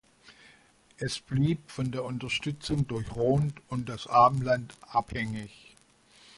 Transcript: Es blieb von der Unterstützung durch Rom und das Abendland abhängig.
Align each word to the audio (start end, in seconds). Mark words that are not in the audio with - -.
Es 0.97 1.19
blieb 1.19 1.69
von 1.69 1.91
der 1.91 2.03
Unterstützung 2.03 2.87
durch 2.87 3.15
Rom 3.15 3.53
und 3.69 3.87
das 3.87 4.07
Abendland 4.07 4.75
abhängig. 4.81 5.75